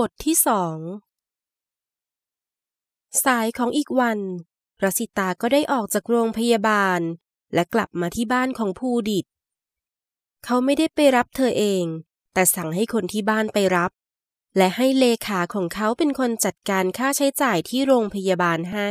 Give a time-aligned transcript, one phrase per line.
[0.00, 0.78] บทที่สอง
[3.24, 4.18] สายของอีกวัน
[4.82, 7.00] รสิตาก็ได้ออกจากโรงพยาบาล
[7.54, 9.26] และกลับมาที่บ้านของภูดิต
[10.44, 11.84] เขาไม่ได้ไปรับเธอเอง
[12.32, 13.90] แต่สั่งให้คนที่บ้านไปรับ
[14.56, 18.90] และให้เลขาของเขาเป็นคนจัดการค่าใช้จ่ายที่โรงพยาบาลให้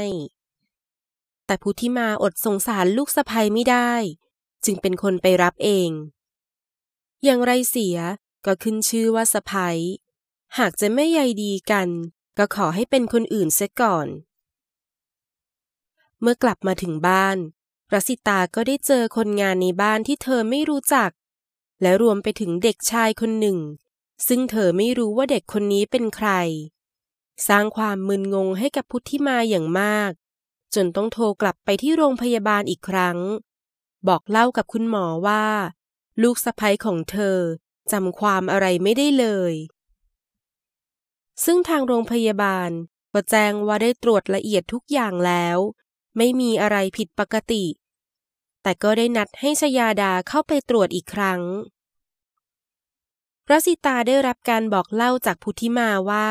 [1.45, 3.93] แต่พุทธิมาอดสงสารลูกสะใภ้ไม่ได้
[4.65, 5.89] จึงเป็นคนไปรับเอง
[7.23, 7.97] อย่างไรเสีย
[8.45, 9.69] ก็ขึ้นชื่อว่าสะใภ้
[10.59, 11.89] หากจะไม่ใยดีกัน
[12.37, 14.07] ก็ขอให้เป็นคนอื่นเสียก่อน
[16.21, 17.37] เมื่อกลับมาถึงบ้าน
[17.93, 21.09] รัสิตาก็ได้เจอคนงานในบ้านที่เธอไม่รู้จัก
[21.81, 23.57] และรวมไปถึงเด็กชายคนหนึ่ง
[24.27, 26.29] ซึ่งเธอไม่รู้ว่าเด็กคนนี้เป็นใคร
[27.47, 30.11] สร้างความมึนงงให้กับพุทธิมาอย่างมาก
[30.75, 33.17] จนต้องโทรกลับไปที่โรงพยาบาลอีกครั้ง
[34.07, 35.45] บอกเล่ากับคุณหมอว่า
[36.21, 37.37] ลูกสะใภ้ของเธอ
[37.91, 39.53] จำความอะไรไม่ได้เลย
[41.43, 42.69] ซึ่งทางโรงพยาบาล
[43.13, 45.57] ก็แจ้งว่าได้ตรวจละเอียดทุกอย่างแล้ว
[46.17, 47.65] ไม่มีอะไรผิดปกติ
[48.61, 51.41] แต่ก็ได้นัดให้ชยาดาเข้าไปตรวจอีกครั้ง
[53.49, 56.29] รัสิตาได้รับการบอกเล่าจากพุทธิมาว่า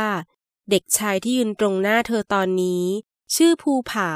[0.71, 2.85] เด็กชายที่ยืนตรงหน้าเธอตอนนี้
[3.35, 4.11] ชื่อภูผา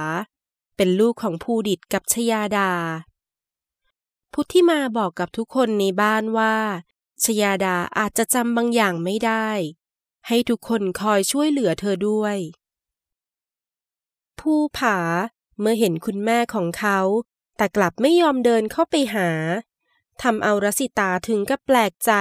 [0.76, 2.70] เป็นลูกของภูดิตกับชยาดา
[4.32, 6.56] พุทธิมาบอกกับทุกคนในบ้านว่า
[7.24, 9.48] ชยาดาอาจจะจำบางอย่างไม่ได้
[10.28, 12.36] ให้ทุกคนคอยช่วยเหลือเธอด้วย
[14.38, 14.98] ภูผา
[15.60, 16.98] เมื่อเห็นคุณแม่ของเขา
[17.56, 19.28] แต่กลับไม่ยอมเดินเข้าไปหา
[20.22, 22.12] ทำเอารสิตาถึงกับแปลกใจ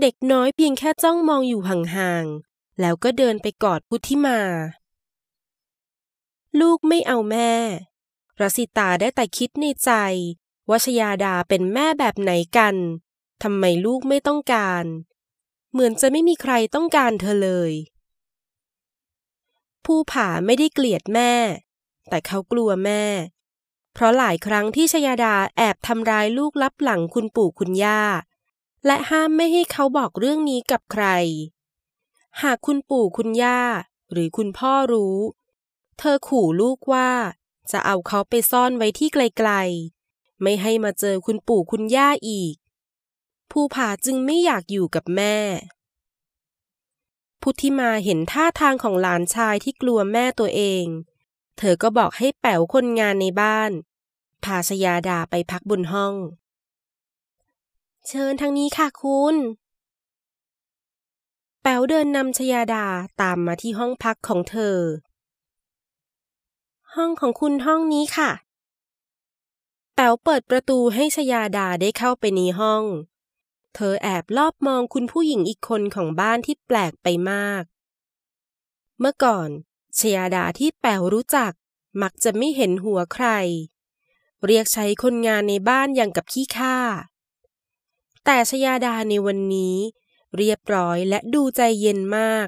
[0.00, 4.40] เด็กน้อยเพียงแค่จ้องมองอยู่ห่างๆ แล้วก็เดินไปกอดพุทธิมา
[6.60, 7.52] ลูกไม่เอาแม่
[8.40, 9.90] รสิตาได้แต่คิดในใจ
[10.68, 12.76] ว่าชยาดาเป็นแม่แบบไหนกัน
[13.42, 14.84] ทำไมลูกไม่ต้องการ
[15.72, 17.72] เหมือนจะไม่มีใครต้องการเธอเลย
[19.84, 21.32] ผู้ผาไม่ได้เกลียดแม่
[22.08, 23.04] แต่เขากลัวแม่
[23.94, 28.02] เพราะหลายครั้งที่ชยาดาแอบทำร้ายลูกลับหลังคุณปู่คุณย่า
[28.86, 31.06] และห้ามไม่ให้เขาบอกเรื่องนี้กับใคร
[32.42, 33.60] หากคุณปู่คุณย่า
[34.12, 35.18] หรือคุณพ่อรู้
[35.98, 37.10] เธอขู่ลูกว่า
[37.70, 42.54] จะเอาเขาไปซ่อนไว้ที่ไกลๆ ไม่ให้มาเจอคุณปู่คุณย่าอีก
[43.58, 45.36] ภูผาจึงไม่อยากอยู่กับแม่
[47.42, 50.84] พุทธิมาเห็นท่าทางของหลานชายที่กลัวแม่ตัวเอง
[51.58, 53.70] เธอก็บอกให้แป๋วคนงานในบ้าน
[54.44, 56.14] พาชยาดาไปพักบนห้อง
[58.06, 59.34] เชิญทางนี้ค่ะคุณ
[61.62, 62.86] แป๋วเดินนำชยาดา
[63.20, 64.76] ตามมาที่ห้องพักของเธอ
[66.94, 68.30] ห้องของคุณห้องนี้ค่ะ
[69.94, 72.84] แป๋วเปิดประตูให้ชยาดาได้เข้าไปในห้อง
[73.76, 77.62] เธอแอบลอบมองคุณผู้หญิงอีกคนของบ้านที่แปลกไปมาก
[78.98, 79.48] เมื่อก่อน
[79.98, 81.52] ชยาดาที่แป๋วรู้จัก
[82.02, 83.26] มักจะไม่เห็นหัวใคร
[84.46, 86.78] เรียกใช้คนงานในบ้านอย่างกับขี้ข้า
[88.24, 89.76] แต่ชยาดาในวันนี้
[90.36, 92.46] เรียบร้อยและดูใจเย็นมาก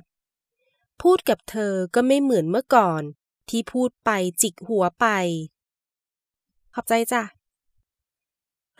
[1.02, 3.02] พูดกับเธอก็ไม่เหมือนเมื่อก่อน
[3.50, 4.10] ที่พูดไป
[4.42, 5.06] จิกหัวไป
[6.74, 7.22] ขอบใจจ้ะ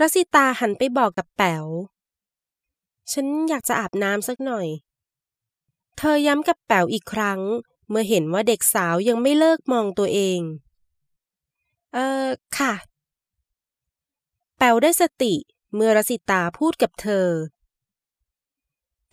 [0.00, 1.66] รสิตาหันไปบอกกับแป๋ว
[3.12, 4.66] ฉันอยากจะอาบน้ำสักหน่อย
[5.98, 7.40] เธอย้ำกับแป๋วอีกครั้ง
[7.88, 10.40] เมื่อเห็นว่าเด็กสาวยังไม่เลิกมองตัวเอง
[11.94, 12.26] เออ
[12.58, 12.74] ค่ะ
[14.58, 15.34] แป๋วได้สติ
[15.74, 17.28] เมื่อรสิตาพูดกับเธอ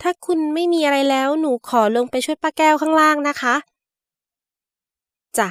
[0.02, 3.56] ถ้าคุณไม่มีอะไรแล้วหนูขอลงไปช่วยป้าแก้วข้างล่างนะคะ
[5.38, 5.50] จ้ะ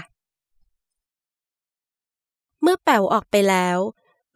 [2.63, 3.79] เมื่อแป๋วออกไปแล้ว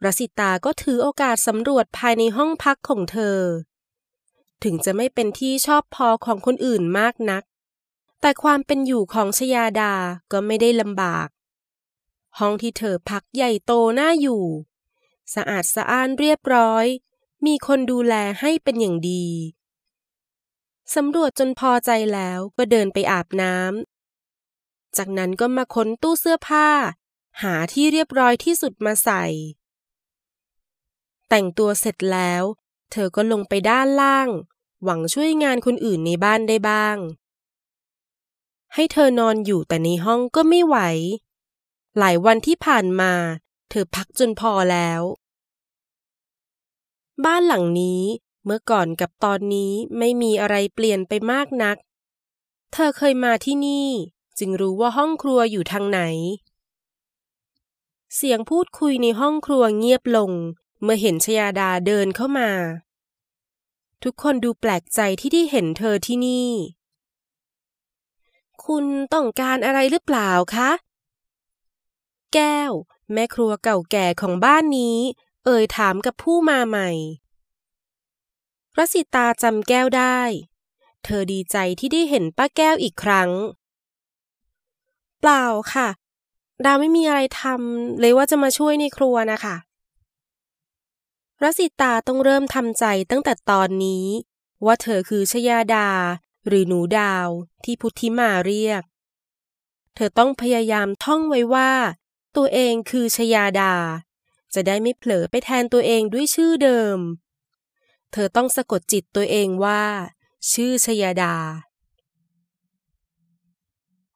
[0.05, 3.37] รสิตาก็ถือโอกาสสำรวจภายในห้องพักของเธอ
[4.63, 7.43] ถึงจะไม่เป็นที่ชอบพอของคนอื่นมากนัก
[8.21, 9.93] แต่ความเป็นอยู่ของชยาดา
[10.31, 11.27] ก็ไม่ได้ลำบาก
[12.37, 14.43] ห้องที่เธอพักใหญ่โตน่าอยู่
[15.33, 16.85] สะอาดสะอ้านเรียบร้อย
[17.45, 19.25] มีคนดูแลให้เป็นอย่างดี
[20.95, 26.69] สำรวจจนพอใจแล้วก็เดินไปอาบน้ำ จากนั้นก็มาค้นตู้เสื้อผ้า
[27.41, 29.23] หาที่เรียบร้อยที่สุดมาใส่
[31.29, 32.43] แต่งตัวเสร็จแล้ว
[32.91, 34.29] เธอก็ลงไปด้านล่าง
[34.83, 36.97] หวังช่วยงานคนอื่นในบ้านได้บ้าง
[38.73, 40.77] ให้เธอนอนอยู่แต่ในห้องก็ไม่ไหว
[41.97, 43.13] หลายวันที่ผ่านมา
[43.69, 45.01] เธอพักจนพอแล้ว
[47.25, 48.03] บ้านหลังนี้
[48.45, 51.77] เมื่อก่อนกับตอนนี้ไม่มีอะไรเปลี่ยนไปมากนัก
[52.73, 53.87] เธอเคยมาที่นี่
[54.39, 56.01] จึงรู้ว่าห้องครัวอยู่ทางไหน
[58.15, 60.31] เสียงพูดคุยในห้องครัวเงียบลง
[60.81, 62.49] เมื่อเห็นชยาดาเดินเข้ามา
[64.03, 66.49] ทุกคนดูแปลกใจที่ได้เห็นเธอที่นี่
[68.65, 70.69] คุณต้องการอะไรหรือเปล่าคะ
[72.33, 72.71] แก้ว
[73.13, 74.97] แม่ครัวเก่าแก่ของบ้านนี้
[75.45, 76.89] เอ่ยถามกับผู้มาใหม่
[78.77, 80.19] รสิตาจำแก้วได้
[81.03, 83.29] เธอดีใจที่ได้เห็นป้าแก้วอีกครั้ง
[85.19, 85.87] เปล่าค่ะ
[86.65, 89.55] ดาวไม่มีอะไรทำเลยว่าจะมาช่วยในครัวนะคะ
[91.43, 94.07] รสิตาต้องเริ่มทำใจตั้งแต่ตอนนี้
[94.65, 95.89] ว่าเธอคือชยาดา
[96.47, 97.27] หรือหนูดาว
[97.63, 98.83] ที่พุทธิมาเรียก
[99.95, 101.71] เธอต้องพยายามท่องไว้ว่า
[102.35, 103.73] ตัวเองคือชยาดา
[104.53, 106.99] จะได้ไม่เผลอไปแทนตัวเองด้วยชื่อเดิม
[108.11, 109.83] เธอต้องสะกดจิตตัวเองว่า
[110.51, 111.35] ชื่อชยาดา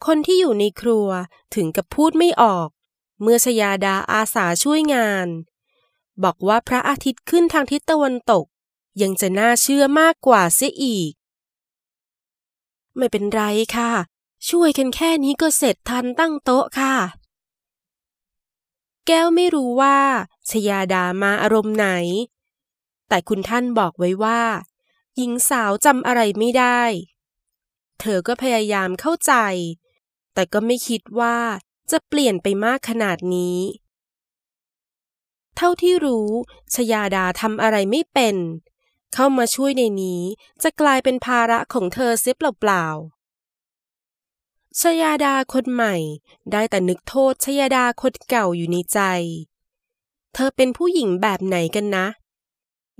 [0.06, 1.08] คนที่อยู่ในครัว
[1.56, 2.70] ถึงกับพูดไม่ออก
[3.22, 5.28] เมื่อชยาดาอาสาช่วยงาน
[6.24, 8.46] บอกว่าพระอาทิตย์ขึ้นทางทิศตะวันตก
[9.02, 11.12] ยังจะน่าเชื่อมากกว่าเสียอีก
[12.96, 13.44] ไม่เป็นไร
[13.76, 13.92] ค่ะ
[14.50, 16.96] ช่วยกันแค่นี้ก็เสร็จทันตั้งโต๊ะค่ะ
[19.08, 19.98] แก้วไม่รู้ว่า
[20.50, 21.88] ชยาดามาอารมณ์ไหน
[23.08, 24.42] แต่คุณท่านบอกไว้ว่า
[25.18, 26.82] หญิงสาวจำอะไรไม่ได้
[28.00, 29.34] เธอก็พยายามเข้าใจ
[30.34, 31.38] แต่ก็ไม่คิดว่า
[31.92, 33.60] จะเปลี่ยนไปมากขนาดนี้
[35.58, 36.30] เท่าที่รู้
[36.76, 38.36] ชยาดาทำอะไรไม่เป็น
[39.14, 40.22] เข้ามาช่วยในนี้
[40.64, 45.96] จะกลายเป็นภาระของเธอเสียเปล่าๆชยาดาคนใหม่
[46.52, 49.00] ได้แต่นึกโทษชยาดาคนเก่าอยู่ในใจ
[50.34, 52.08] เธอเป็นผู้หญิงแบบไหนกันนะ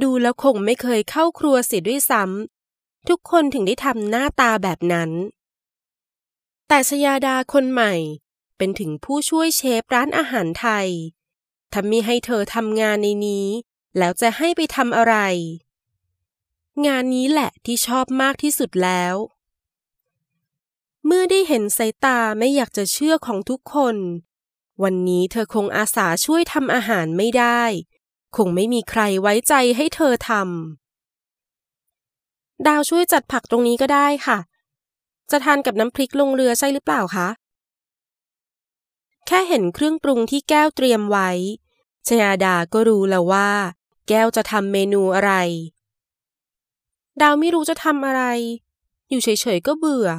[0.02, 5.12] ดูแล้วคงไม่เคยเข้าครัวเสียด้วยซ้ำทุกคนถึงได้ทำหน้าตาแบบนั้น
[6.68, 7.94] แต่ชยาดาคนใหม่
[8.58, 10.88] เป็นถึงผู้ช่วยเชฟร้านอาหารไทย
[11.74, 13.48] ถ้ามีให้เธอทำงานในนี้
[13.98, 15.16] แล้วจะให้ไปทำอะไร
[16.86, 19.16] งานนี้แหละที่ชอบมากที่สุดแล้ว
[21.06, 23.96] เมื่อได้เห็นสายตาไม่อยากจะเชื่อของทุกคน
[24.84, 27.62] วันนี้เธอคงอาสาช่วยทำอาหารไม่ได้
[28.38, 34.38] คงไม่มีใครไว้ใจให้เธอทำดาวช่วยจัดผักตรงนี้ก็ได้ค่ะ
[35.32, 37.28] จะทานกับน้ำพริกลงเรือใช่หรือเปล่าคะ
[39.28, 41.30] แค่เห็นเครื่องปรุงที่แก้วเตรียมไว้
[42.08, 43.50] ชยาดาก็รู้แล้วว่า
[44.08, 45.34] แก้วจะทำเมนูอะไร
[47.22, 48.24] ดาวไม่รู้จะทำอะไร
[49.10, 50.10] อยู่เฉยๆก็เบื่อ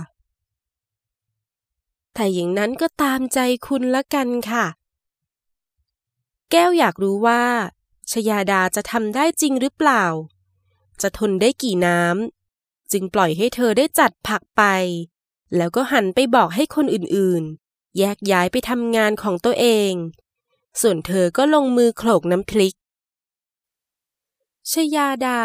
[2.14, 4.66] แต่อย่างนั้นก็ตามใจคุณละกันค่ะ
[6.50, 7.42] แก้วอยากรู้ว่า
[8.12, 10.04] ชยาดาจะทำได้จริงหรือเปล่า
[11.02, 14.62] จะทนได้กี่น้ำจึงปล่อยให้เธอได้จัดผักไป
[15.56, 19.92] แล้วก็หันไปบอกให้คนอื่นๆ แยกย้ายไปทำงานของตัวเอง
[20.80, 22.74] ส่วนเธอก็ลงมือโขลกน้ำพริก
[24.70, 25.40] ชยาดา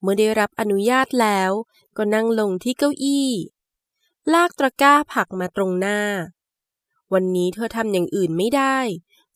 [0.00, 1.50] เมื่อได้รับอนุญาตแล้ว
[1.96, 3.30] ก็นั่งลงที่เก้าอี้
[4.32, 6.00] ลากตะกร้าผักมาตรงหน้า
[7.12, 8.78] วันนี้เธอทำอย่างอื่นไม่ได้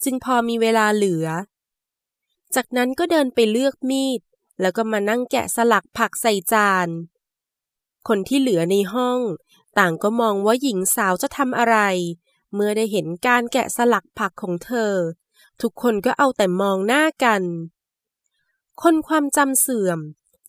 [0.02, 1.26] จึงพอมีเวลาเหลือ
[2.54, 4.20] จากนั้นก็เดินไปเลือกมีด
[4.60, 6.88] แล้วก็มานั่งแกะสลักผักใส่จาน
[8.08, 9.20] คนที่เหลือในห้อง
[9.78, 11.76] ต่างก็มองว่าหญิงสาวจะทำอะไร
[12.54, 14.94] เมื่อได้เห็นการแกะสลักผักของเธอ
[15.62, 17.42] ทุกคนก็เอาแต่มองหน้ากัน
[18.82, 19.98] คนความจำเสื่อม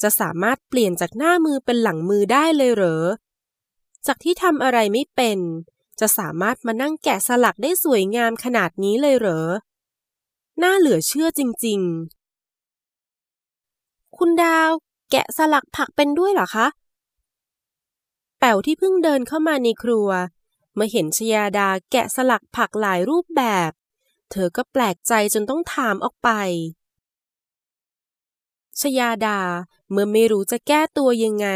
[0.01, 3.03] จะสามารถเปลี่ยนจากหน้ามือเป็นหลังมือได้เลยเหรอ
[4.07, 5.39] จากที่ทำอะไรไม่เป็น
[5.99, 9.41] จะสามารถมานั่งแกะสลักได้สวยงามขนาดนี้เลยเหรอ
[10.61, 11.79] น่าเหลือเชื่อจริง
[13.17, 14.69] ๆ คุณดาว
[15.11, 16.67] แกะสลักผักเป็นด้วยเหรอคะ
[18.39, 20.09] แป๋วที่เพิ่งเดินเข้ามาในครัว
[20.73, 23.71] เมื่อเห็นชยาดาแกะสลักผักหลายรูปแบบ
[24.31, 26.29] เธอก็แปลกใจจนต้องถามออกไป
[28.79, 29.39] ชยาดา
[29.91, 31.47] เมื่อไม่รู้จะแก้ตัวยังไง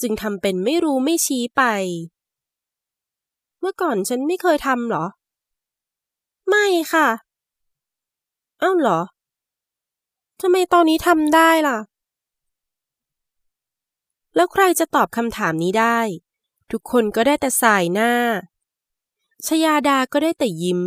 [0.00, 1.62] จึงทำเป็นไม่รู้ไม่ชี้ไป
[3.60, 5.04] เมื่อก่อนฉันไม่เคยทำหรอ
[6.48, 7.08] ไม่ค่ะ
[8.62, 9.00] อ้าวเหรอ
[10.40, 11.78] ทำไมตอนนี้ทำได้ล่ะ
[14.34, 15.98] แล้วใครจะตอบคำถามนี้ได้
[16.70, 18.12] ทุกคนก็ได้แต่สายหน้า
[19.46, 20.82] ชยาดาก็ได้แต่ยิ้ม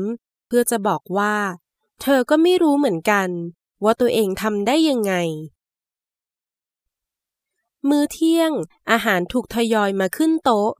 [0.54, 1.36] พื่อจะบอกว่า
[2.02, 3.30] เธอก็ไม่รู้เหมือนกัน
[3.84, 5.14] ว่าตัวเองทำได้ยังไง
[7.90, 8.52] มื้อเที่ยง
[8.92, 10.72] อาหารถูกทยอยมาขึ้นโต๊ะ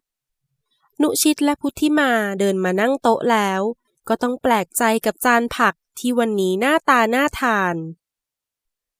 [1.02, 3.62] นุชิตและพุทธิมาเดินมานั่งโต๊ะแล้ว
[4.08, 7.76] ก็ต้องแปลกใจกับจานผักที่วันนี้หน้าตาน่าทาน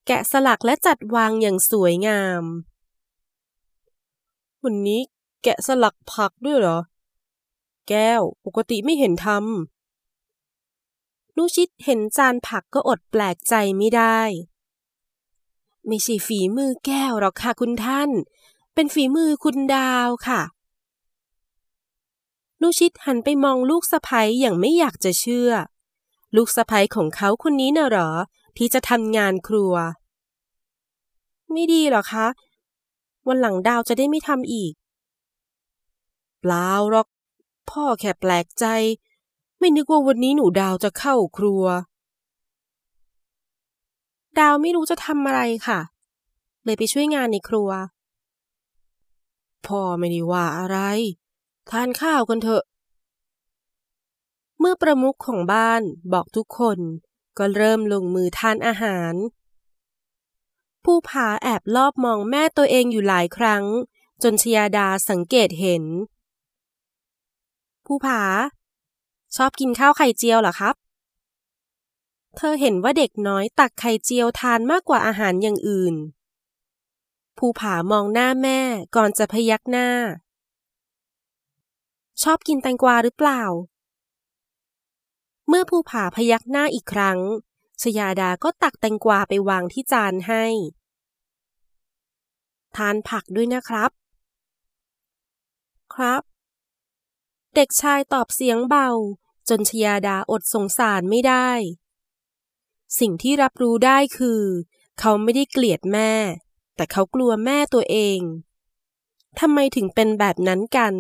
[0.08, 2.44] แกะสลักและจัดวางอย่างสวยงาม
[4.64, 5.02] วันนี้
[5.44, 6.80] แกะสลักผักด้วยเหรอ
[7.90, 9.71] แก้วปกติไม่เห็นทำ
[11.38, 14.22] นุชิตเห็นจานผักก็อดแปลกใจไม่ได้
[15.88, 18.10] ไม่ใช่ฝีมือแก้วหรอกค่ะคุณท่าน
[18.74, 20.42] เป็นฝีมือคุณดาวค่ะ
[22.62, 25.52] นุชิตหันไปมองลูกสะพ้ยอย่างไม่อยากจะเชื่อ
[26.36, 28.10] ลูกสะพ้ยของเขาคนนี้น่ะหรอ
[28.58, 29.74] ที่จะทำงานครัว
[31.52, 32.28] ไม่ดีหรอคะ
[33.28, 34.74] วันหลังดาวจะได้ไม่ทำอีก
[36.40, 37.08] เปล่าหรอก
[37.70, 38.66] พ่อแค่แปลกใจ
[39.64, 41.64] ไม่นึกว่าวันนี้หนูดาวจะเข้าครัว
[44.40, 45.80] ดาวไม่รู้จะทำอะไรค่ะ
[46.64, 47.70] เลยไปช่วยงานในครัว
[49.66, 50.78] พ่อไม่ได้ว่าอะไร
[51.70, 52.64] ทานข้าวกันเถอะ
[54.60, 55.82] เมื่อประมุขของบ้าน
[56.14, 56.80] บอกทุกคน
[57.38, 59.14] ก็เริ่มลงมือทานอาหาร
[60.84, 63.64] ผู้ผาแอบลอบมองแม่ตัวเองอยู่หลายครั้ง
[64.24, 65.84] จนชยาดาสังเกตเห็น
[67.86, 68.22] ผู้ผา
[69.36, 70.76] ชอบกินข้าวไข่เจียวเหรอครับ
[72.38, 75.96] เธอเห็นว่าเด็กน้อยตักไข่เจียวทานมากกว่าอาหารอย่างอื่น
[77.38, 78.60] ผู้ผามองหน้าแม่
[78.96, 79.90] ก่อนจะพยักหน้า
[82.22, 83.44] ชอบกินแตงกวาหรือเปล่า
[85.48, 87.20] เมื่อภูผาพยักหน้าอีกครั้ง
[87.82, 90.46] ชยาดาก็ตักแตงกวาไปวางที่จานให้
[92.76, 93.92] ทานผักด้วยนะครับ
[95.94, 96.22] ครับ
[97.56, 98.88] เด็กชายตอบเสียงเบา
[99.50, 101.50] จนชยาดาอดสงสารไม่ได้
[103.00, 104.42] สิ่งที่รับรู้ได้คือ
[105.00, 106.12] เขาไม่ได้เกลียดแม่
[106.76, 108.20] แต่เขากลัวแม่ตัวเอง
[109.40, 110.96] ทำไมถึงเป็นแบบนั้นกัน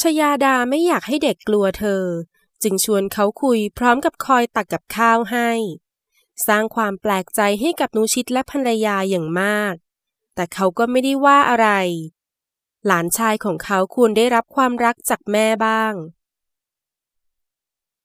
[0.00, 2.04] ชยาดาไม่อยากให้เด็กกลัวเธอ
[2.62, 5.50] จึงชวนเขาคุยพร้อมกับคอยตักกับข้าวให้
[6.46, 9.74] สร้างความแปลกใจให้กับนุชิตและภรรยาอย่างมาก
[10.34, 11.68] แต่เขาก็ไม่ได้ว่าอะไร
[12.86, 15.94] หลานชายของเขาควรได้รับความรักจากแม่บ้าง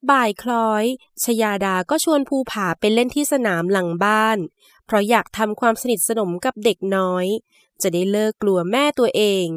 [0.09, 0.83] บ่ายคล้อย
[1.23, 4.37] ชยาดาก็ชวนภูผาไปเล่นที่สนามหลังบ้าน
[4.85, 7.25] เพราะอยากทำความสนิทสนมกับเด็กน้อย
[7.81, 9.47] จะได้เลิกกลัวแม่ตัวเอง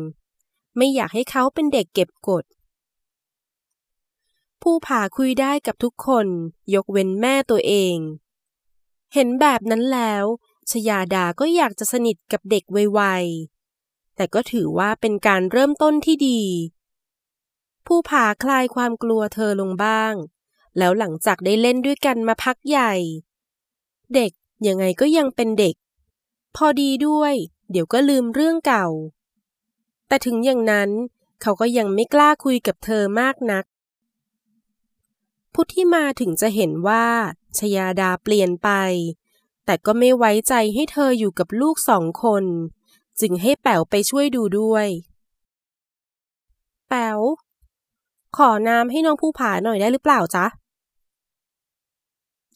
[0.76, 2.44] ไม่อยากให้เขาเป็นเด็กเก็บกด
[4.62, 6.26] ผู้ผาคุยได้กับทุกคน
[6.74, 7.96] ยกเว้นแม่ตัวเอง
[9.14, 10.24] เห็นแบบนั้นแล้ว
[10.70, 13.02] ชยาดาก็อยากจะสนิทกับเด็กไว
[14.18, 16.42] แต่ก็ถือว่าเป็นการเริ่มต้นที่ดี
[17.86, 20.14] ผู้ผาคลายความกลัวเธอลงบ้าง
[20.78, 22.92] แล้วหลังจากได้เล่นด้วยกันมาพักใหญ่
[24.14, 24.32] เด็ก
[24.66, 25.74] ยังไงก็ยังเป็นเด็ก
[26.56, 27.34] พอดีด้วย
[27.70, 28.86] เดี๋ยวก็ลืมเรื่องเก่า
[30.06, 30.90] แต่ถึงอย่างนั้น
[31.42, 33.64] เขาก็ยังไม่กล้าคุยกับเธอมากนัก
[35.54, 37.06] พุทธิมาถึงจะเห็นว่า
[37.58, 38.70] ชยาดาเปลี่ยนไป
[39.64, 42.44] แต่ก็ไม่ไว้ใจให้เธออยู่กับลูกสองคน
[43.20, 44.88] จึงให้แป๋วไปช่วยดูด้วย
[46.88, 47.20] แป๋ว
[48.36, 50.46] ขอน้ำให้น้องภูผาหน่อยได้หรือเปล่าจ๊ะ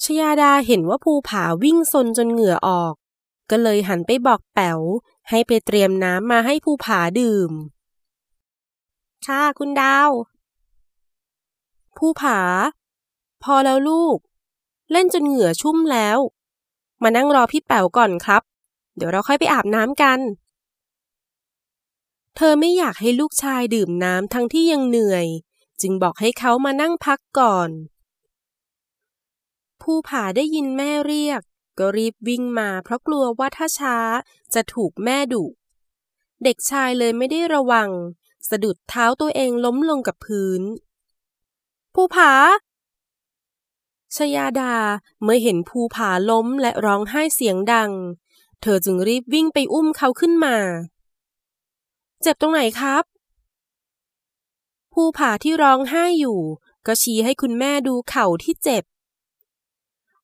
[0.02, 2.95] ชยาดาเห็นว่าภูผาวิ่งซนจนเหงื่อออก
[3.50, 4.81] ก็เลยหันไปบอกแป๋ว
[5.31, 7.50] ให้ไปเตรียมน้ำมาให้ภูผาดื่ม
[9.26, 10.11] ค่ะคุณดาว
[11.97, 12.40] ภูผา
[13.42, 14.16] พอแล้วลูก
[14.92, 16.19] เล่นจนเหงื่อชุ่มแล้ว
[17.02, 18.42] มานั่งรอพี่แป๋วก่อนครับ
[18.97, 20.19] เดี๋ยวเราค่อยไปอาบน้ำกัน
[22.37, 25.27] เธอไม่อยากให้ลูกชายดื่มน้ำทั้งที่ยังเหนื่อย
[25.81, 27.71] จึงบอกให้เขามานั่งพักก่อน
[29.81, 31.43] ภูผาได้ยินแม่เรียก
[31.79, 33.97] ก็รีบวิ่งมาเพราะกลัวว่าถ้าช้า
[34.55, 35.45] จะถูกแม่ดุ
[36.45, 37.91] เด็กชายเลยไม่ได้ระวัง
[38.49, 40.62] สะดุดเท้าตัวเองล้มลงกับพื้น
[41.95, 42.33] ภูผา
[44.17, 44.75] ชยาดา
[45.23, 47.91] เมื่อเห็นภูผาล้มและร้องไห้เสียงดัง
[48.62, 50.57] เธอจึงรีบวิ่งไปอุ้มเขาขึ้นมา
[52.23, 53.05] เจ็บตรงไหนครับ
[54.93, 56.41] ภูผาที่ร้องไห้อยู่
[56.87, 58.85] ก็ชี้ให้คุณแม่ดูเข่าที่เจ็บ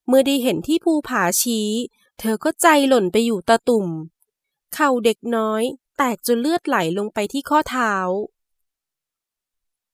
[0.06, 1.68] เมื่อได้เห็นที่ภูผาชี้
[2.18, 3.88] เธอก็ใจหล่นไปอยู่ตาตุ่ม
[4.74, 5.62] เข่าเด็กน้อย
[5.96, 7.94] แตกจนเลือดไหลลงไปที่ข้อเท้า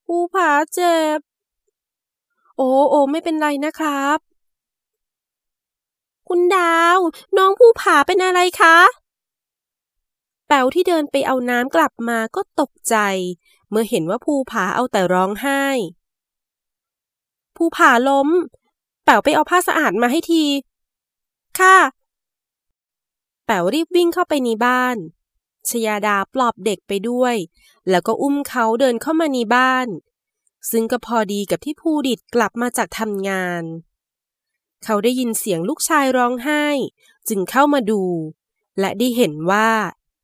[0.07, 1.19] ภูผาเจ็บ
[2.57, 4.19] โอ้โอ้ไม่เป็นไรนะครับ
[6.29, 6.99] คุณดาว
[7.37, 8.77] น้องภูผาเป็นอะไรคะ
[10.55, 12.97] ป๋วที่เดินไปเอาน้ำกลับมาก็ตกใจ
[13.71, 15.65] เมื่อเห็นว่าภูผาเอาแต่ร้องไห้
[17.57, 18.29] ภูผาล้ม
[19.05, 20.45] แป๋วไปเอาผ้าสะอาดมาให้ที
[21.59, 21.79] ค่ะ
[23.47, 24.97] แป๋วรีบวิ่งเข้าไปในบ้าน
[25.69, 27.37] ชยาดาปลอบเด็กไปด้วย
[27.91, 29.87] แล้วก็อุ้มเขาเดินเข้ามาในบ้าน
[30.71, 33.63] ซึ่งก็พอดีกับที่ภูดิตกลับมาจากทำงาน
[34.85, 36.65] เขาได้ยินเสียงลูกชายร้องไห้
[37.29, 38.03] จึงเข้ามาดู
[38.81, 39.71] และได้เห็นว่า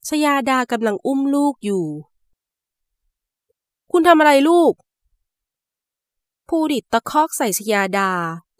[0.09, 1.85] ชยาดากำลังอุ้มลูกอยู่
[3.92, 4.73] คุณทำอะไรลูก
[6.49, 8.11] ภูดิตตะคอกใส่ชยาดา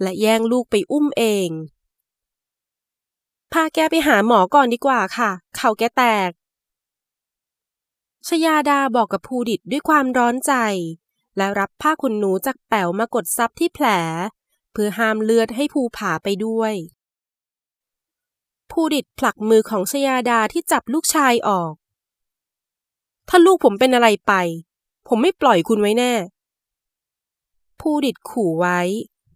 [0.02, 1.49] และแย่งลูกไปอุ้มเอง
[3.52, 6.30] พาแกไปหาหมอก่อนดีกว่าค่ะ เข่าแกแตก
[8.28, 10.54] ชยาดาบอกกับภูดิตด้วยความร้อนใจ
[11.37, 13.87] แล้วรับผ้าขนหนูจากแป๋วมากดซับที่แผล
[14.73, 16.75] เพื่อห้ามเลือดให้ภูผาไปด้วย
[18.70, 21.72] ภูดิตผลักมือของชยาดาที่จับลูกชายออก
[23.28, 24.32] ถ้าลูกผมเป็นอะไรไป
[25.08, 26.12] ผมไม่ปล่อยคุณไว้แน่
[27.80, 28.80] ภูดิตขู่ไว้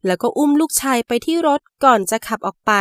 [0.06, 2.72] แล้วก็อุ้มลูกชายไปที่รถก่อนจะขับออกไป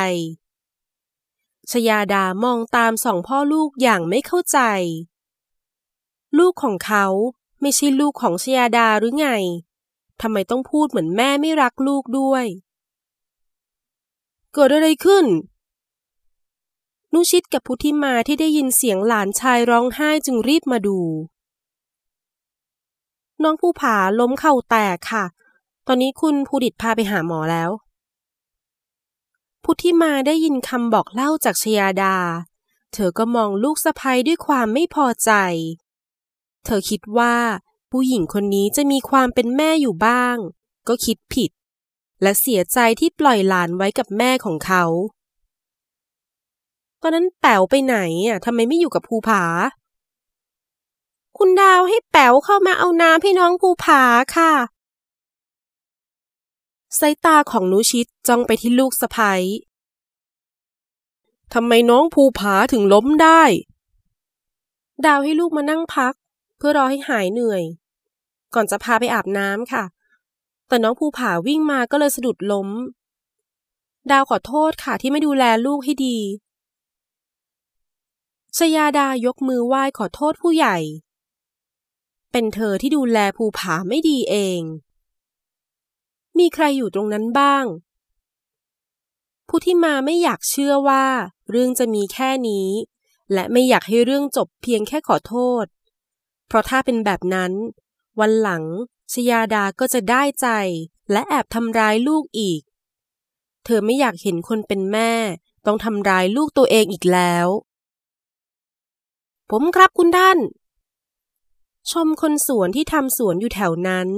[1.72, 4.60] ชยาดามองตามสองพ่อลูกอย่างไม่เข้าใจ
[6.38, 7.06] ลูกของเขา
[7.62, 9.30] ไม่ใช่ลูกของชยาดาหรือไง
[10.22, 12.46] ทำไมต้องพูดเหมือนแม่ไม่รักลูกด้วย
[14.54, 15.26] เกิดอะไรขึ้น
[17.16, 21.00] นุชิตกับพุทธิมาที่ได้ยินเสียงหลานชายร้องไห้จึงรีบมาดู
[23.44, 25.26] น้องภูผาล้มเข่าแตกค่ะ
[25.88, 27.70] ตอนนี้คุณภูดิตพาไปหาหมอแล้ว
[29.64, 32.16] พุทธิมาได้ยินคำบอกเล่าจากชยาดา
[32.94, 35.32] เธอก็มองลูกสะพ้ยด้วยความไม่พอใจ
[36.66, 37.36] เธอคิดว่า
[37.92, 40.38] ผู้หญิงคนนี้จะมีความเป็นแม่อยู่บ้าง
[40.88, 41.52] ก็คิดผิด
[42.22, 44.84] และเสียใจที่ปล่อยหลานไว้กับแม่ของเขา
[47.06, 49.44] ตอนนั้นแป๋วไปไหนอะทำไมไม่อยู่กับภูผา
[51.38, 54.02] คุณดาวให้แป๋วเข้ามาเอาน้ำให้น้องภูผา
[54.36, 54.52] ค่ะ
[57.00, 59.42] สายตาของนุชิตจ้องไปที่ลูกสะพ้ย
[61.54, 63.42] ทำไมน้องภูผาถึงล้มได้
[65.06, 66.14] ดาวให้ลูกมานั่งพัก
[66.58, 67.64] เพื่อรอให้หายเหนื่อย
[68.54, 69.84] ก่อนจะพาไปอาบน้ำค่ะ
[70.68, 72.70] แต่น้องภูผาวิ่งมาก็เลยสะดุดล้ม
[74.12, 76.18] ดาวขอโทษค่ะที่ไม่ดูแลลูกให้ดี
[78.58, 80.78] ชยาดายกมือไหว้ขอโทษผู้ใหญ่
[82.32, 84.62] เป็นเธอที่ดูแลภูผาไม่ดีเอง
[86.38, 87.66] มีใครอยู่ตรงนั้นบ้าง
[89.48, 91.06] ผู้ที่มาไม่อยากเชื่อว่า
[91.50, 92.70] เรื่องจะมีแค่นี้
[93.34, 95.66] และไม่อยากให้เรื่องจบเพียงแค่ขอโทษ
[96.48, 97.52] เพราะถ้าเป็นแบบนั้น
[98.20, 98.64] วันหลัง
[99.14, 100.48] ชยาดาก็จะได้ใจ
[101.12, 102.62] และแอบทำร้ายลูกอีก
[103.66, 105.12] เธอไม่อยากเห็นคนเป็นแม่
[105.66, 107.50] ต้องทำร้ายลูกตัวเองอีกแล้ว
[109.56, 110.38] ผมครับคุณท่าน
[111.92, 114.10] ชมคนสวนที่ทำสวนอยู่แถวนั้น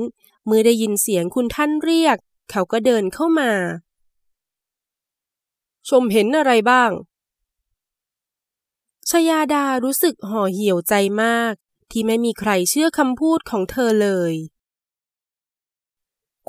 [0.46, 2.18] เมื่อได้ยินเสียงคุณท่านเรียก
[2.52, 3.52] เขาก็เดินเข้ามา
[5.90, 6.92] ชมเห็นอะไรบ้าง
[9.10, 10.94] ชยาดารู้สึกห่อเหี่ยวใจ
[11.24, 11.54] มาก
[11.92, 14.34] ที่ไม่มีใครเชื่อคำพูดของเธอเลย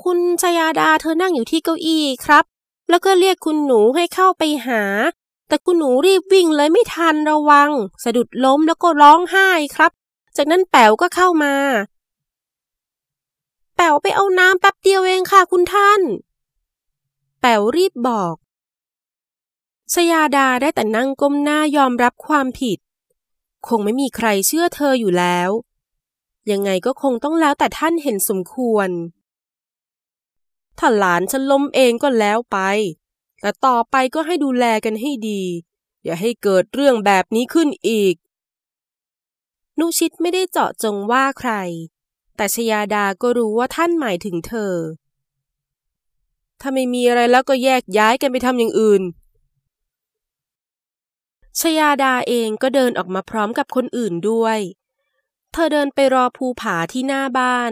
[0.03, 2.45] คุณชยาดาเธอนั่งอยู่ที่เก้าอี้ครับ
[2.89, 4.83] แล้วก็เรียกคุณหนูให้เข้าไปหา
[5.47, 7.71] แต่คุณหนูรีบวิ่งเลยไม่ทันระวัง
[8.03, 9.91] สะดุดล้มแล้วก็ร้องไห้ครับ
[10.37, 11.55] จากนั้นแป๋วก็เข้ามา
[13.75, 16.01] แป๋วไปเอาน้ำแป๊บเดียวเองค่ะคุณท่าน
[17.41, 18.35] แป๋วรีบบอก
[19.93, 22.77] ชยาดาได้แต่นั่งก้มหน้ายอมรับความผิด
[23.67, 25.49] คงไม่มีใครเชื่อเธออยู่แล้ว
[26.51, 28.89] ยังไงก็คงต้องแล้วแต่ท่านเห็นสมควร
[30.77, 32.57] ถ้าหลานฉันล้มเองก็แล้วไป
[33.41, 35.41] แต่ต่อไปก็ให้ดูแลกันให้ดี
[36.03, 38.15] อย่าให้เกิดเรื่องแบบนี้ขึ้นอีก
[39.79, 41.51] นุชิตไม่ได้เจาะจงว่าใคร
[42.35, 44.73] แต่ชยาดาก็รู้ว่าท่านหมายถึงเธอ
[46.61, 49.03] ถ้าไม่มีอะไรแล้วก็แยกย้ายกันไปทำอย่างอื่น
[51.59, 54.59] ชยาดาเองก็เดินออกมาพร้อมกับคนอื่นด้วย
[55.51, 57.71] เธอเดินไปรอภูผาที่หน้าบ้าน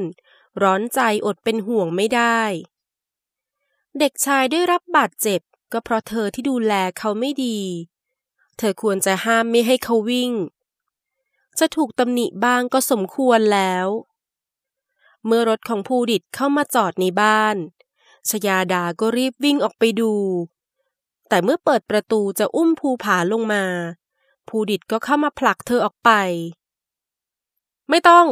[0.61, 2.41] ร้อนใจอดเป็นห่วงไม่ได้
[3.99, 5.41] เด็กชายได้รับบาดเจ็บ
[5.75, 7.59] ก็เพราะเธอที่ดูแลเขาไม่ดี
[8.57, 10.31] เธอควรจะห้ามไม่ให้เขาวิ่ง
[11.59, 13.87] จะถูกตำหนิบ้างก็สมควรแล้ว
[15.25, 17.55] เมื่อรถของภูดิตเข้ามาจอดในบ้าน
[18.29, 20.13] ชยาดาก็รีบวิ่งออกไปดู
[21.29, 23.63] แต่เมื่อเปิดประตูจะอุ้มภูผาลงมา
[24.47, 26.11] ภูดิตก็เข้ามาผลักเธอออกไป
[27.89, 28.27] ไม่ต้อง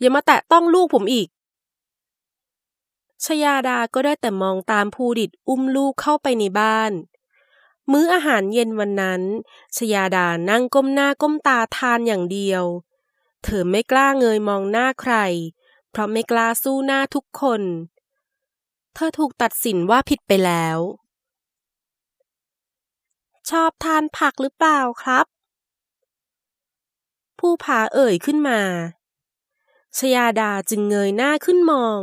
[0.00, 1.28] อย่ามาแตะต้องลูกผมอีก
[3.24, 6.92] ชยาดาก็ได้แต่มองตามภูดิตอุ้มลูกเข้าไปในบ้าน
[7.90, 9.22] มื้ออาหารเย็นวันนั้น
[9.76, 12.64] ชยาดานั่งก้มหน้าก้มตาทานอย่างเดียว
[13.42, 15.14] เธอไม่กล้าเงยมองหน้าใคร
[15.90, 17.62] เพราะไม่กล้าสู้หน้าทุกคน
[18.94, 20.78] เธอถูกตัดสินว่าผิดไปแล้ว
[23.50, 25.26] ชอบทานผักหรือเปล่าครับ
[27.38, 28.60] ผู้ผาเอ่ยขึ้นมา
[29.98, 32.00] ชยาดาจึงเงยหน้าขึ้นมอง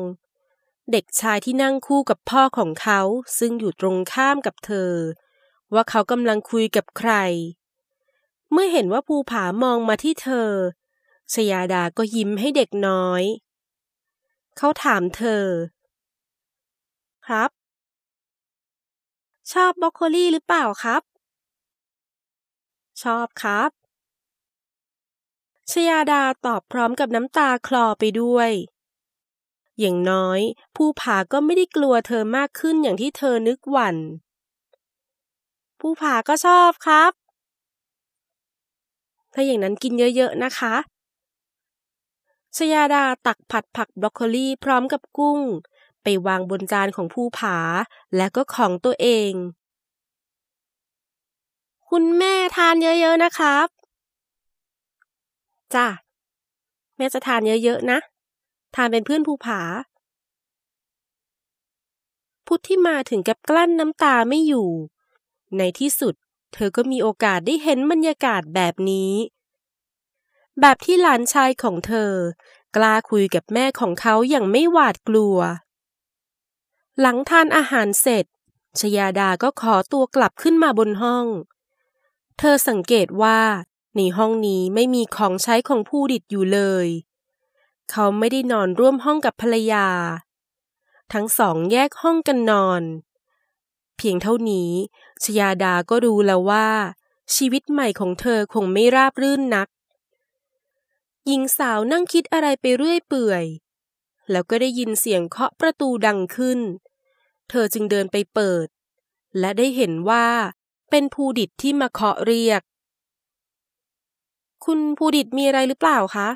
[0.91, 3.01] เด็กชายที่นั่งคู่กับพ่อของเขา
[3.39, 4.91] ซึ่งอยู่ตรงข้ามกับเธอ
[5.73, 7.13] ว่าเขากำลังคุยกับใคร
[8.51, 10.51] เมื่อเห็นว่าภูผามองมาที่เธอ
[11.33, 13.23] ชยาดาก็ยิ้มให้เด็กน้อย
[14.57, 15.45] เขาถามเธอ
[17.25, 17.49] ครับ
[19.51, 21.01] ชอบบรอกโคลี่หรือเปล่าครับ
[23.03, 23.69] ชอบครับ
[25.71, 28.51] ชยาดาตอบพร้อมกับน้ำตาคลอไปด้วย
[29.79, 30.39] อย่างน้อย
[30.75, 33.97] ผู้ผาก็ไม่ได้กลัวเธอมากขึ้นอย่างที่เธอนึกหวั่น
[35.79, 37.11] ผู้ผาก็ชอบครับ
[39.33, 40.75] ถ้าอย่างนั้นกินเยอะๆนะคะ
[42.57, 45.39] ชยาดาตักผัดผักบรอกโคลีพร้อมกับกุ้ง
[46.03, 47.57] ไปวางบนจานของผู้ผา
[48.15, 49.33] และก็ของตัวเอง
[51.89, 53.67] คุณแม่ทานเยอะๆนะครับ
[55.73, 55.87] จ้า
[56.97, 57.99] แม่จะทานเยอะๆนะ
[58.75, 59.61] ทานเป็นเพื่อนภูผา
[62.45, 64.69] พุทธที่มาถึงกับกลั้นน้ำตาไม่อยู่
[65.57, 66.15] ในที่สุด
[66.53, 69.13] เธอก็มีโอกาสได้เห็นบรรยากาศแบบนี้
[70.59, 72.11] แบบที่หลานชายของเธอ
[72.75, 75.37] กล้าคุยกับแม่ของเขาอย่างไม่หวาดกลัว
[76.99, 78.25] หลังทานอาหารเสร็จ
[78.79, 81.25] ชยาดาก็ขอตัวกลับขึ้นมาบนห้อง
[82.39, 83.41] เธอสังเกตว่า
[83.95, 86.87] ในห้องนี้ไม่มีของใช้ของผู้ดิดอยู่เลย
[87.91, 89.87] เขาไม่ได้นอนร่วมห้องกับภรรยา
[91.13, 92.81] ทั้งสองแยกห้องกันนอน
[93.97, 94.71] เพียงเท่านี้
[95.23, 96.67] ชยาดาก็รู้แล้วว่า
[97.35, 99.67] ชีวิตใหม่ของเธอคงไม่ราบรื่นนัก
[101.27, 103.45] หญิงสาวนั่งคิดอะไรไปเรื่อยเปื่อย
[104.31, 106.59] แล้วก็ได้ยินเสียงเคาะประตูดังขึ้น
[107.49, 108.67] เธอจึงเดินไปเปิด
[109.39, 110.27] และได้เห็นว่า
[110.89, 112.61] เป็นภูดิตที่มาเคาะเรียก
[114.65, 116.29] คุณภูดิตมีอะไรหรือเปล่าคะ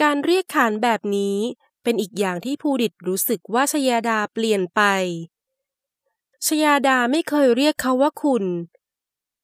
[0.00, 1.36] การเรียกขานแบบนี้
[1.82, 4.80] เป็นอีกอย่างที่ภูดิตรู้สึกว่าชยาดาเปลี่ยนไป
[6.46, 8.44] ชยาดาไม่เคยเรียกเขาว่าคุณ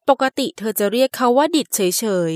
[0.09, 2.35] ปกติเธอจะเรียกเขาว่าดิดเฉย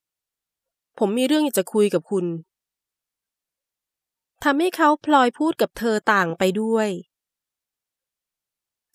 [0.00, 2.26] ๆ ผมมีเรื่องอยากจะคุยกับคุณ
[4.44, 6.88] ทำให้เขาพลอยพูดกับเธอต่างไปด้วย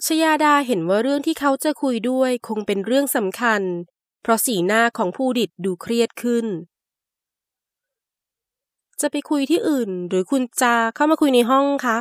[0.05, 3.61] ชยาดาเห็นว่าเรื่องที่เขาจะคุยด้วยคงเป็นเรื่องสำคัญ
[4.21, 6.45] เพราะสีหน้าของผู้ดิดดูเครียดขึ้น
[9.03, 11.97] จะไปคุยที่อื่น หรือคุณจะเข้ามาคุยในห้องคะ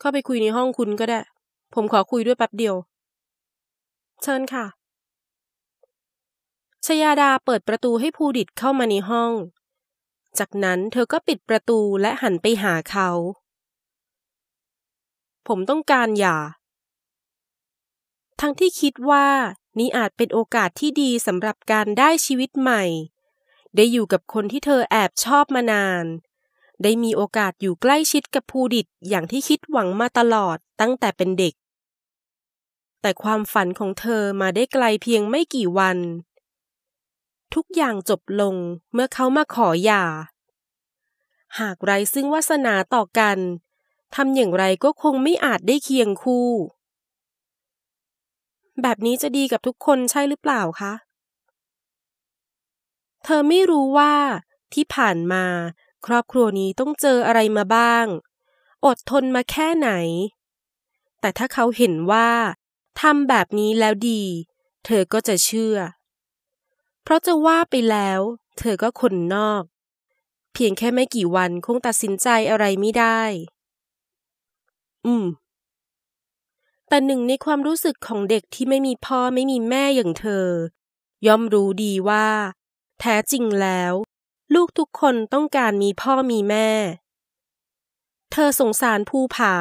[0.00, 1.20] เข้าไปคุยในห้องคุณก็ได้
[1.74, 2.74] ผมขอคุยด้วยแป๊บเดียว
[4.22, 4.66] เชิญค่ะ
[6.86, 9.32] ชยาดาเปิดประตูให้ภูดิตเข้ามาในห้อง
[10.38, 13.10] จากนั้นเธอก็ปิดประตูและหันไปหาเขา
[15.48, 16.38] ผมต้องการหย่า
[18.40, 19.26] ทั้งที่คิดว่า
[19.78, 22.84] นี่อาจเป็นโอกาสที่ดีสำหรับการได้ชีวิตใหม่
[23.76, 26.04] ได้อยู่กับคนที่เธอแอบชอบมานาน
[26.82, 31.54] ได้มีโอกาสอยู่ใกล้ชิดกับภูดิตอย่างที่คิดหวังมาตลอดตั้งแต่เป็นเด็ก
[33.00, 35.98] แต่ความฝันของเธอมาได้ไกลเพียงไม่กี่วัน
[37.54, 38.54] ทุกอย่างจบลง
[38.92, 40.04] เมื่อเขามาขอหย่า
[41.60, 43.38] หากไรซึ่งวาสนาต่อกัน
[44.14, 46.48] ทำอย่างไรก็คงไม่อาจได้เคียงคู่
[48.82, 50.92] แบบนี้จะดีกับทุกคนใช่หรือเปล่าคะ
[53.30, 54.14] เธอไม่รู้ว่า
[54.74, 55.44] ที่ผ่านมา
[56.06, 58.06] ครอบครัวนี้ต้องเจออะไรมาบ้าง
[58.86, 59.90] อดทนมาแค่ไหน
[61.20, 62.30] แต่ถ้าเขาเห็นว่า
[63.00, 64.22] ทำแบบนี้แล้วดี
[64.84, 65.76] เธอก็จะเชื่อ
[67.02, 68.20] เพราะจะว่าไปแล้ว
[68.58, 69.62] เธอก็คนนอก
[70.52, 73.20] เพียงแค่ไม่กี่วันคงตัดสินใจอะไรไม่ได้
[75.06, 75.26] อืม
[76.88, 80.46] แต่หนึ่งในความรู้สึกของเด็กที่ไม่มีพ่อไม่มีแม่อย่างเธอ
[81.26, 82.28] ย่อมรู้ดีว่า
[83.00, 83.92] แท้จริงแล้ว
[84.54, 86.70] ลูกทุกคนต้องการมีพ่อมีแม่
[88.32, 89.54] เธอสงสารภูผา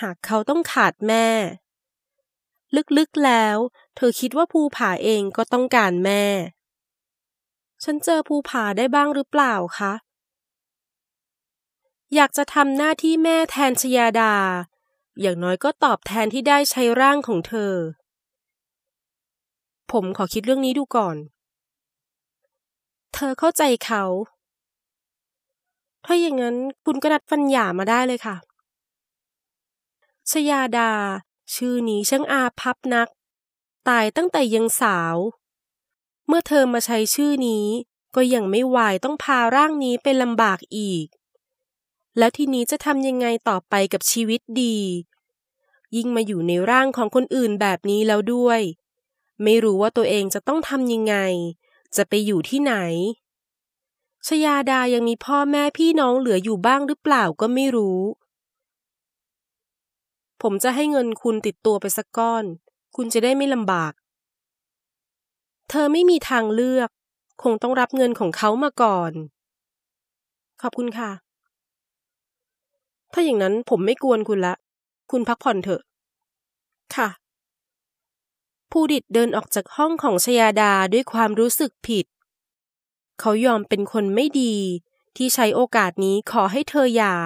[0.00, 1.26] หากเขาต้องขาดแม่
[2.98, 3.56] ลึกๆแล้ว
[3.96, 6.24] เธอคิดว่าภูผาเองก็ต้องการแม่
[7.84, 9.92] ฉันเจอภูผาได้บ้างหรือเปล่าคะ
[12.14, 14.34] อยากจะทำหน้าที่แม่แทนชยาดา
[15.20, 17.74] อย่างน้อยก็ตอบแทนที่ได้ใช้ร่างของเธอ
[19.92, 21.16] ผมขอคิดเรื่องนี้ดูก่อน
[23.18, 24.04] เธอเข้าใจเขา
[26.04, 28.36] ถ้าอย่างนั้นคุณก็นัดฟันหย่ามาได้เลยค่ะ
[30.30, 30.92] ชยาดา
[31.54, 33.08] ชื่อนี้ช่างอาพับนัก
[33.88, 35.16] ตายตั้งแต่ยังสาว
[36.26, 37.66] เมื่อเธอมาใช้ชื่อนี้
[38.14, 41.06] ก็ยังไม่ไหวต้องพาร่างนี้ไปลำบากอีก
[42.18, 44.78] แล้วทีนี้จะทำยังไงต่อไปกับชีวิตดี
[45.96, 48.60] ยิ่งมาอยู่ในร่างของคนอื่นแบบนี้แล้วด้วย
[49.42, 51.16] ไม่รู้ว่าตัวเองจะต้องทำยังไง
[51.96, 52.74] จะไปอยู่ที่ไหน
[54.26, 58.00] ชยาดายังมีพ่อแม่พี่น้องเหลืออยู่บ้างหรือเปล่าก็ไม่รู้
[60.42, 62.44] ผมจะให้เงินคุณติดตัวไปสักก้อน
[62.96, 63.92] คุณจะได้ไม่ลำบาก
[65.70, 66.90] เธอไม่มีทางเลือก
[67.42, 69.12] คงต้องรับเงินของเขามาก่อน
[70.62, 71.10] ขอบคุณค่ะ
[73.12, 74.54] ถ้าอย่างนั้นผมไม่กวนคุณละ
[75.10, 75.82] คุณพักผ่อนเถอะ
[76.96, 77.08] ค่ะ
[78.70, 82.06] ภูดิตเดินออกจากห้องของชยาดาด้วยความรู้สึกผิด
[83.20, 84.56] เขายอมเป็นคนไม่ดี
[85.16, 87.16] ที่ใช้โอกาสนี้ขอให้เธอหย่า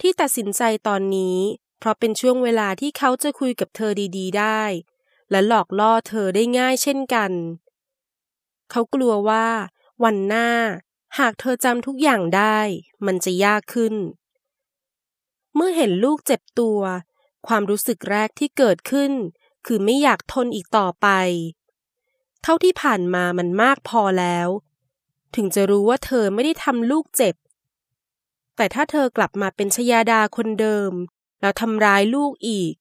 [0.00, 1.38] ที่ตัดสินใจตอนนี้
[1.78, 4.62] เพราะเป็นช่วงเวลาที่เขาจะคุยกับเธอดีๆ ได้
[5.30, 7.32] และหลอกล่อเธอได้ง่ายเช่นกัน
[8.70, 9.46] เขากลัวว่า
[10.04, 10.50] วันหน้า
[11.18, 12.58] หากเธอจำทุกอย่างได้
[13.06, 13.94] มันจะยากขึ้น
[15.54, 16.80] เมื่อเห็นลูกเจ็บตัว
[17.46, 19.12] ความรู้สึกแรกที่เกิดขึ้น
[19.66, 21.08] คือไม่อยากทนอีกต่อไป
[22.42, 24.48] เท่าที่ผ่านมามันมากพอแล้ว
[25.36, 27.34] ถึงจะรู้ว่าเธอไม่ได้ทำลูกเจ็บ
[28.56, 30.92] แต่ถ้าเธอกลับมาเป็นชยาดาคนเดิม
[31.40, 32.74] แล้วทำร้ายลูกอีก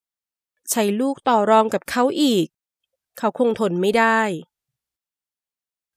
[0.72, 2.48] ใช้ลูกต่อรองกับเขาอีก
[3.18, 4.22] เขาคงทนไม่ได้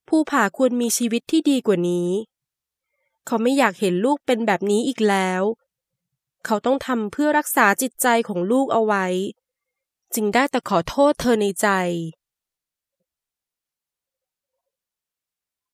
[0.09, 2.11] ผู้ผ่าควรมีชีวิตที่ดีกว่านี้
[3.27, 5.43] เขาไม่อยากเห็นลูกเป็นแบบนี้อีกแล้ว
[6.45, 9.07] เขาต้องทำเพื่อรักษาจิตใจของลูกเอาไว้
[10.15, 11.69] จึงได้แต่ขอโทษเธอในใจ